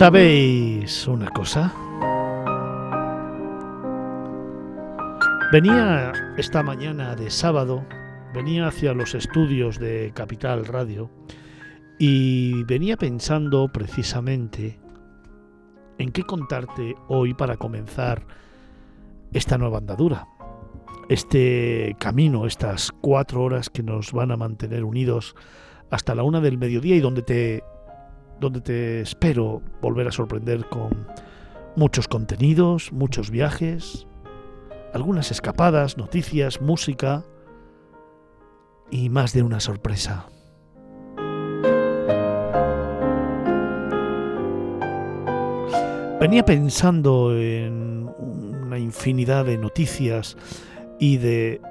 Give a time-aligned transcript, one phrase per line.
[0.00, 1.74] ¿Sabéis una cosa?
[5.52, 7.84] Venía esta mañana de sábado,
[8.32, 11.10] venía hacia los estudios de Capital Radio
[11.98, 14.80] y venía pensando precisamente
[15.98, 18.26] en qué contarte hoy para comenzar
[19.34, 20.28] esta nueva andadura,
[21.10, 25.34] este camino, estas cuatro horas que nos van a mantener unidos
[25.90, 27.62] hasta la una del mediodía y donde te
[28.40, 31.06] donde te espero volver a sorprender con
[31.76, 34.06] muchos contenidos, muchos viajes,
[34.92, 37.24] algunas escapadas, noticias, música
[38.90, 40.26] y más de una sorpresa.
[46.20, 50.36] Venía pensando en una infinidad de noticias
[50.98, 51.62] y de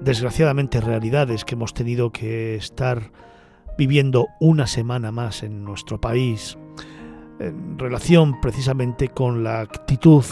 [0.00, 3.10] desgraciadamente realidades que hemos tenido que estar
[3.78, 6.56] viviendo una semana más en nuestro país
[7.38, 10.24] en relación precisamente con la actitud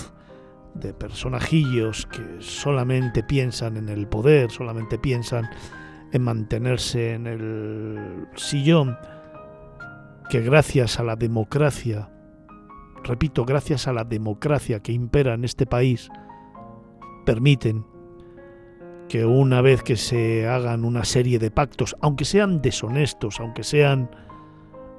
[0.75, 5.49] de personajillos que solamente piensan en el poder, solamente piensan
[6.13, 8.97] en mantenerse en el sillón,
[10.31, 12.11] que gracias a la democracia,
[13.05, 16.09] repito, gracias a la democracia que impera en este país,
[17.25, 17.85] permiten
[19.09, 24.11] que una vez que se hagan una serie de pactos, aunque sean deshonestos, aunque sean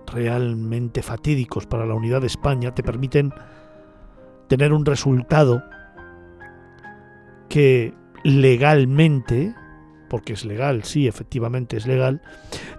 [0.07, 3.33] realmente fatídicos para la unidad de España, te permiten
[4.47, 5.63] tener un resultado
[7.49, 9.55] que legalmente,
[10.09, 12.21] porque es legal, sí, efectivamente es legal,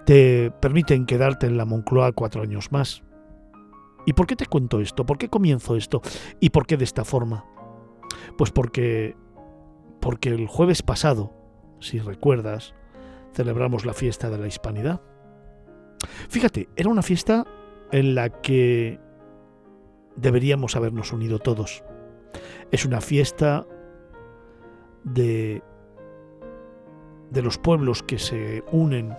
[0.05, 3.03] te permiten quedarte en la Moncloa cuatro años más.
[4.07, 5.05] ¿Y por qué te cuento esto?
[5.05, 6.01] ¿Por qué comienzo esto?
[6.41, 7.45] ¿Y por qué de esta forma?
[8.39, 9.17] Pues porque
[10.07, 11.33] porque el jueves pasado,
[11.81, 12.77] si recuerdas,
[13.35, 15.01] celebramos la fiesta de la Hispanidad.
[16.29, 17.45] Fíjate, era una fiesta
[17.91, 19.01] en la que
[20.15, 21.83] deberíamos habernos unido todos.
[22.71, 23.67] Es una fiesta
[25.03, 25.65] de,
[27.33, 29.13] de los pueblos que se unen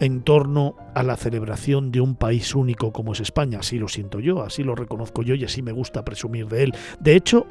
[0.00, 3.60] en torno a la celebración de un país único como es España.
[3.60, 6.74] Así lo siento yo, así lo reconozco yo y así me gusta presumir de él.
[7.00, 7.46] De hecho,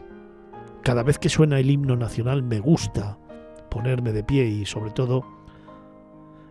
[0.84, 3.18] cada vez que suena el himno nacional me gusta
[3.70, 5.24] ponerme de pie y sobre todo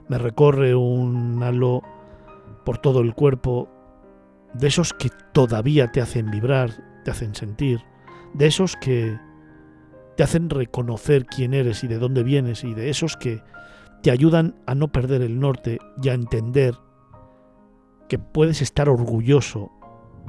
[0.08, 1.82] me recorre un halo
[2.64, 3.68] por todo el cuerpo
[4.54, 6.70] de esos que todavía te hacen vibrar,
[7.04, 7.80] te hacen sentir,
[8.34, 9.18] de esos que
[10.16, 13.42] te hacen reconocer quién eres y de dónde vienes y de esos que
[14.02, 16.74] te ayudan a no perder el norte y a entender
[18.08, 19.70] que puedes estar orgulloso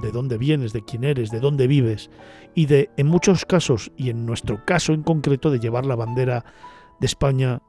[0.01, 2.09] de dónde vienes, de quién eres, de dónde vives
[2.55, 6.45] y de, en muchos casos, y en nuestro caso en concreto, de llevar la bandera
[6.99, 7.61] de España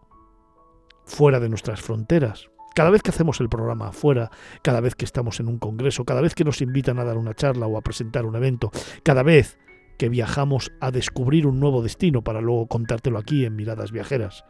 [1.04, 2.48] fuera de nuestras fronteras.
[2.75, 4.31] Cada vez que hacemos el programa afuera,
[4.62, 7.34] cada vez que estamos en un congreso, cada vez que nos invitan a dar una
[7.34, 8.70] charla o a presentar un evento,
[9.02, 9.58] cada vez
[9.98, 14.44] que viajamos a descubrir un nuevo destino para luego contártelo aquí en Miradas Viajeras.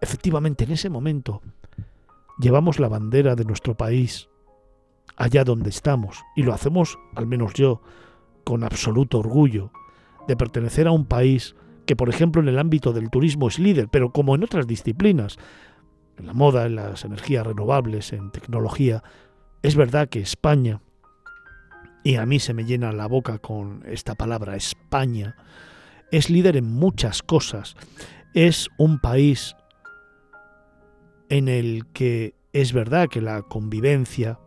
[0.00, 1.42] Efectivamente, en ese momento
[2.38, 4.28] llevamos la bandera de nuestro país
[5.16, 7.80] allá donde estamos, y lo hacemos, al menos yo,
[8.44, 9.72] con absoluto orgullo,
[10.28, 11.56] de pertenecer a un país
[11.86, 15.38] que, por ejemplo, en el ámbito del turismo es líder, pero como en otras disciplinas,
[16.18, 19.02] en la moda, en las energías renovables, en tecnología,
[19.62, 20.80] es verdad que España,
[22.04, 25.36] y a mí se me llena la boca con esta palabra, España,
[26.12, 27.76] es líder en muchas cosas,
[28.34, 29.56] es un país
[31.28, 34.38] en el que es verdad que la convivencia,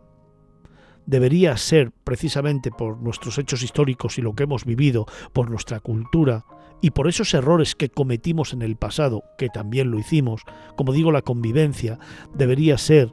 [1.10, 6.44] debería ser precisamente por nuestros hechos históricos y lo que hemos vivido, por nuestra cultura
[6.80, 10.42] y por esos errores que cometimos en el pasado, que también lo hicimos,
[10.76, 11.98] como digo, la convivencia
[12.32, 13.12] debería ser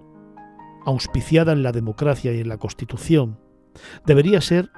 [0.86, 3.40] auspiciada en la democracia y en la Constitución.
[4.06, 4.70] Debería ser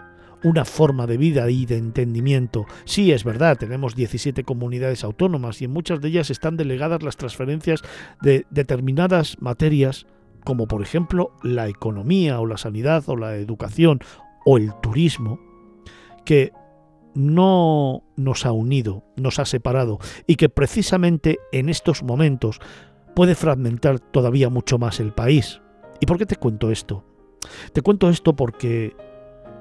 [0.41, 2.65] una forma de vida y de entendimiento.
[2.85, 7.17] Sí, es verdad, tenemos 17 comunidades autónomas y en muchas de ellas están delegadas las
[7.17, 7.81] transferencias
[8.21, 10.07] de determinadas materias
[10.49, 13.99] como por ejemplo la economía o la sanidad o la educación
[14.47, 15.39] o el turismo,
[16.25, 16.53] que
[17.13, 22.59] no nos ha unido, nos ha separado y que precisamente en estos momentos
[23.15, 25.61] puede fragmentar todavía mucho más el país.
[25.99, 27.03] ¿Y por qué te cuento esto?
[27.71, 28.95] Te cuento esto porque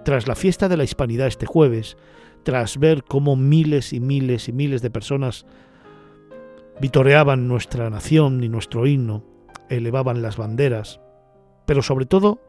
[0.07, 1.99] tras la fiesta de la hispanidad este jueves,
[2.45, 5.45] tras ver cómo miles y miles y miles de personas
[6.81, 9.23] vitoreaban nuestra nación y nuestro himno,
[9.69, 11.01] elevaban las banderas,
[11.67, 12.41] pero sobre todo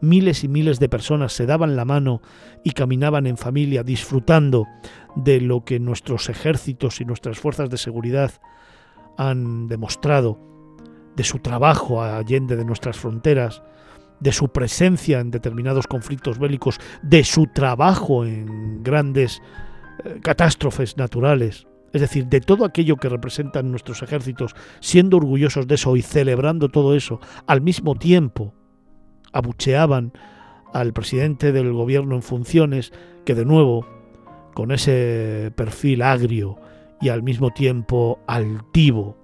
[0.00, 2.20] miles y miles de personas se daban la mano
[2.62, 4.66] y caminaban en familia disfrutando
[5.14, 8.32] de lo que nuestros ejércitos y nuestras fuerzas de seguridad
[9.16, 10.38] han demostrado,
[11.16, 13.62] de su trabajo allende de nuestras fronteras,
[14.20, 19.42] de su presencia en determinados conflictos bélicos, de su trabajo en grandes
[20.04, 25.76] eh, catástrofes naturales, es decir, de todo aquello que representan nuestros ejércitos, siendo orgullosos de
[25.76, 28.52] eso y celebrando todo eso, al mismo tiempo
[29.32, 30.12] abucheaban
[30.74, 32.92] al presidente del gobierno en funciones,
[33.24, 33.86] que de nuevo,
[34.52, 36.58] con ese perfil agrio
[37.00, 39.16] y al mismo tiempo altivo,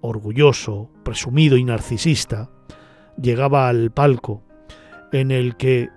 [0.00, 2.50] orgulloso, presumido y narcisista,
[3.22, 4.42] llegaba al palco
[5.12, 5.90] en el que,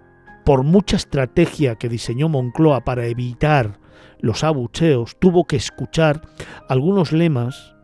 [0.46, 3.79] por mucha estrategia que diseñó Moncloa para evitar
[4.20, 6.22] los abucheos, tuvo que escuchar
[6.68, 7.76] algunos lemas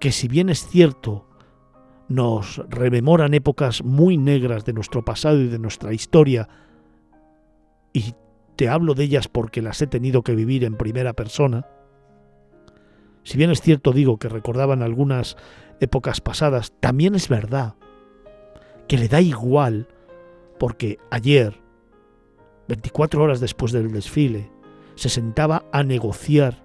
[0.00, 1.28] que si bien es cierto
[2.08, 6.48] nos rememoran épocas muy negras de nuestro pasado y de nuestra historia,
[7.92, 8.14] y
[8.56, 11.66] te hablo de ellas porque las he tenido que vivir en primera persona,
[13.22, 15.36] si bien es cierto digo que recordaban algunas
[15.80, 17.76] épocas pasadas, también es verdad
[18.88, 19.88] que le da igual
[20.58, 21.60] porque ayer,
[22.68, 24.50] 24 horas después del desfile,
[24.94, 26.62] se sentaba a negociar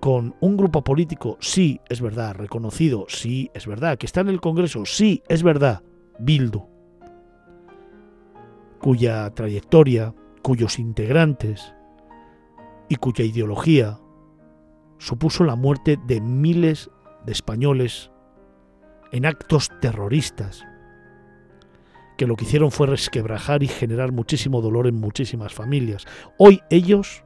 [0.00, 4.40] con un grupo político, sí, es verdad, reconocido, sí, es verdad, que está en el
[4.40, 5.82] Congreso, sí, es verdad,
[6.18, 6.66] Bildu,
[8.80, 10.12] cuya trayectoria,
[10.42, 11.72] cuyos integrantes
[12.88, 14.00] y cuya ideología
[14.98, 16.90] supuso la muerte de miles
[17.24, 18.10] de españoles
[19.12, 20.64] en actos terroristas,
[22.22, 26.04] que lo que hicieron fue resquebrajar y generar muchísimo dolor en muchísimas familias.
[26.38, 27.24] Hoy ellos,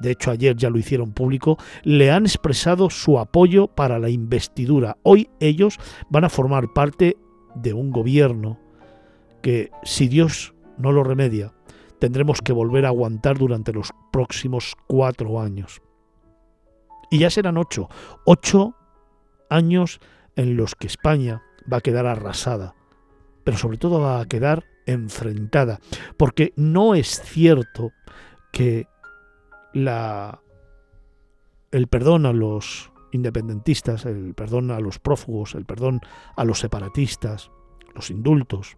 [0.00, 4.96] de hecho ayer ya lo hicieron público, le han expresado su apoyo para la investidura.
[5.02, 5.76] Hoy ellos
[6.08, 7.16] van a formar parte
[7.56, 8.60] de un gobierno
[9.42, 11.52] que, si Dios no lo remedia,
[11.98, 15.82] tendremos que volver a aguantar durante los próximos cuatro años.
[17.10, 17.88] Y ya serán ocho,
[18.24, 18.76] ocho
[19.50, 19.98] años
[20.36, 22.76] en los que España va a quedar arrasada
[23.44, 25.80] pero sobre todo va a quedar enfrentada,
[26.16, 27.92] porque no es cierto
[28.52, 28.86] que
[29.72, 30.40] la,
[31.70, 36.00] el perdón a los independentistas, el perdón a los prófugos, el perdón
[36.36, 37.50] a los separatistas,
[37.94, 38.76] los indultos,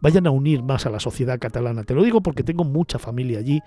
[0.00, 1.84] vayan a unir más a la sociedad catalana.
[1.84, 3.60] Te lo digo porque tengo mucha familia allí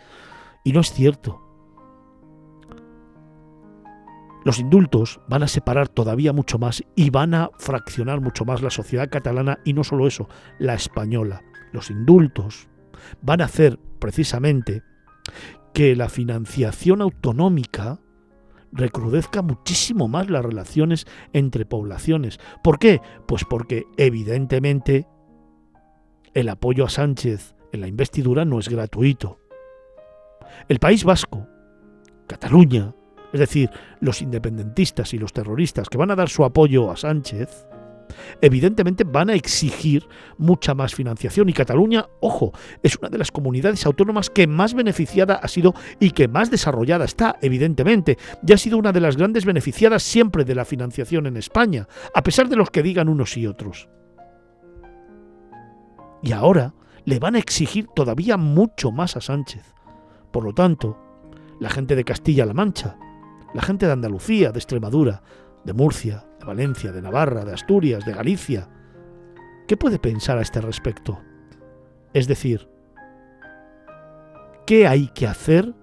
[0.63, 1.41] y no es cierto.
[4.45, 8.69] Los indultos van a separar todavía mucho más y van a fraccionar mucho más la
[8.69, 11.41] sociedad catalana y no solo eso, la española.
[11.73, 12.69] Los indultos
[13.23, 14.83] van a hacer precisamente
[15.73, 17.99] que la financiación autonómica
[18.71, 22.39] recrudezca muchísimo más las relaciones entre poblaciones.
[22.63, 23.01] ¿Por qué?
[23.27, 25.07] Pues porque evidentemente
[26.35, 29.39] el apoyo a Sánchez en la investidura no es gratuito.
[30.67, 31.47] El País Vasco,
[32.27, 32.93] Cataluña,
[33.35, 37.67] es decir, los independentistas y los terroristas que van a dar su apoyo a Sánchez,
[38.39, 41.49] evidentemente van a exigir mucha más financiación.
[41.49, 46.11] Y Cataluña, ojo, es una de las comunidades autónomas que más beneficiada ha sido y
[46.11, 48.17] que más desarrollada está, evidentemente.
[48.41, 52.23] Ya ha sido una de las grandes beneficiadas siempre de la financiación en España, a
[52.23, 53.89] pesar de los que digan unos y otros.
[56.23, 56.73] Y ahora
[57.03, 59.73] le van a exigir todavía mucho más a Sánchez.
[60.31, 60.97] Por lo tanto,
[61.59, 62.97] la gente de Castilla-La Mancha
[63.55, 65.23] la gente de Andalucía, de Extremadura,
[65.63, 68.67] de Murcia, de Valencia, de Navarra, de Asturias, de Galicia.
[69.65, 71.21] ¿Qué puede pensar a este respecto?
[72.13, 72.67] Es decir,
[74.67, 75.73] ¿qué hay que hacer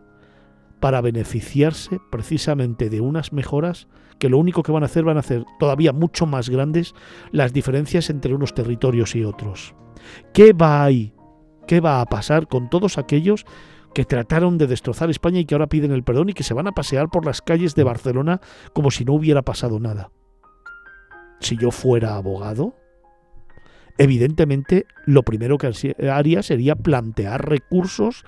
[0.80, 3.88] para beneficiarse precisamente de unas mejoras
[4.18, 6.94] que lo único que van a hacer van a hacer todavía mucho más grandes
[7.30, 9.74] las diferencias entre unos territorios y otros?
[10.34, 11.14] ¿Qué va ahí?
[11.66, 13.46] ¿Qué va a pasar con todos aquellos
[13.94, 16.66] que trataron de destrozar España y que ahora piden el perdón y que se van
[16.66, 18.40] a pasear por las calles de Barcelona
[18.72, 20.10] como si no hubiera pasado nada.
[21.40, 22.74] Si yo fuera abogado,
[23.98, 25.72] evidentemente lo primero que
[26.10, 28.24] haría sería plantear recursos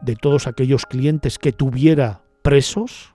[0.00, 3.14] de todos aquellos clientes que tuviera presos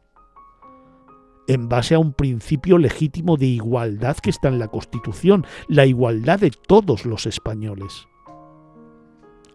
[1.48, 6.40] en base a un principio legítimo de igualdad que está en la Constitución, la igualdad
[6.40, 8.08] de todos los españoles.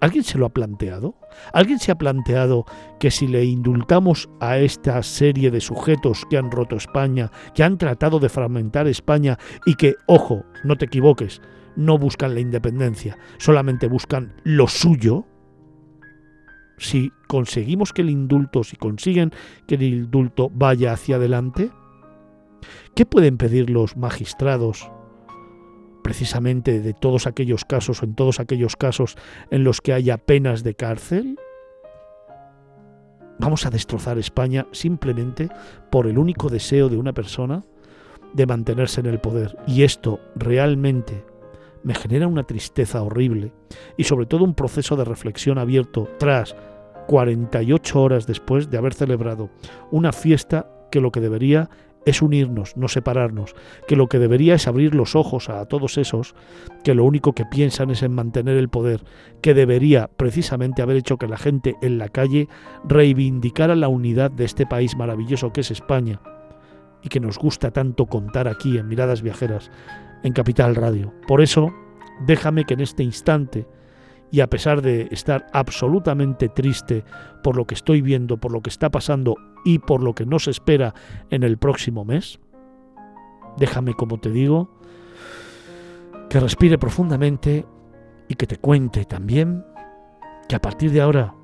[0.00, 1.16] ¿Alguien se lo ha planteado?
[1.52, 2.64] ¿Alguien se ha planteado
[3.00, 7.78] que si le indultamos a esta serie de sujetos que han roto España, que han
[7.78, 11.42] tratado de fragmentar España y que, ojo, no te equivoques,
[11.74, 15.26] no buscan la independencia, solamente buscan lo suyo?
[16.78, 19.32] Si conseguimos que el indulto, si consiguen
[19.66, 21.72] que el indulto vaya hacia adelante,
[22.94, 24.88] ¿qué pueden pedir los magistrados
[26.08, 29.18] precisamente de todos aquellos casos o en todos aquellos casos
[29.50, 31.38] en los que haya penas de cárcel?
[33.38, 35.50] ¿Vamos a destrozar España simplemente
[35.90, 37.62] por el único deseo de una persona
[38.32, 39.58] de mantenerse en el poder?
[39.66, 41.26] Y esto realmente
[41.82, 43.52] me genera una tristeza horrible
[43.98, 46.56] y sobre todo un proceso de reflexión abierto tras
[47.06, 49.50] 48 horas después de haber celebrado
[49.90, 51.68] una fiesta que lo que debería
[52.10, 53.54] es unirnos, no separarnos,
[53.86, 56.34] que lo que debería es abrir los ojos a todos esos
[56.84, 59.02] que lo único que piensan es en mantener el poder,
[59.40, 62.48] que debería precisamente haber hecho que la gente en la calle
[62.84, 66.20] reivindicara la unidad de este país maravilloso que es España
[67.02, 69.70] y que nos gusta tanto contar aquí en Miradas Viajeras,
[70.22, 71.12] en Capital Radio.
[71.26, 71.72] Por eso,
[72.26, 73.66] déjame que en este instante,
[74.30, 77.04] y a pesar de estar absolutamente triste
[77.42, 80.48] por lo que estoy viendo, por lo que está pasando y por lo que nos
[80.48, 80.94] espera
[81.30, 82.38] en el próximo mes,
[83.56, 84.70] déjame, como te digo,
[86.28, 87.66] que respire profundamente
[88.28, 89.64] y que te cuente también
[90.48, 91.34] que a partir de ahora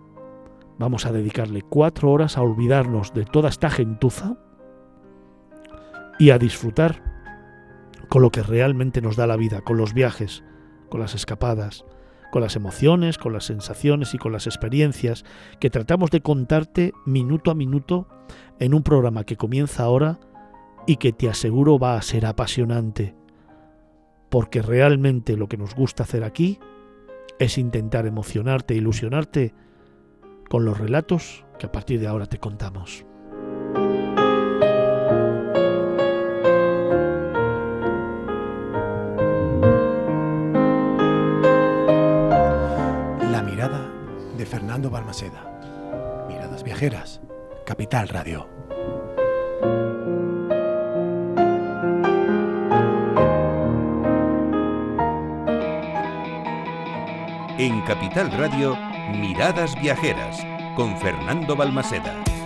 [0.78, 4.36] vamos a dedicarle cuatro horas a olvidarnos de toda esta gentuza
[6.18, 7.02] y a disfrutar
[8.08, 10.44] con lo que realmente nos da la vida, con los viajes,
[10.88, 11.84] con las escapadas,
[12.34, 15.24] con las emociones, con las sensaciones y con las experiencias
[15.60, 18.08] que tratamos de contarte minuto a minuto
[18.58, 20.18] en un programa que comienza ahora
[20.84, 23.14] y que te aseguro va a ser apasionante,
[24.30, 26.58] porque realmente lo que nos gusta hacer aquí
[27.38, 29.54] es intentar emocionarte, ilusionarte
[30.50, 33.06] con los relatos que a partir de ahora te contamos.
[44.74, 46.26] Fernando Balmaceda.
[46.26, 47.20] Miradas Viajeras,
[47.64, 48.48] Capital Radio.
[57.56, 58.76] En Capital Radio,
[59.12, 62.33] Miradas Viajeras, con Fernando Balmaceda.